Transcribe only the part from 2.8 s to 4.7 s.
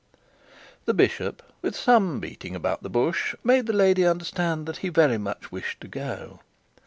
the bush, made the lady understand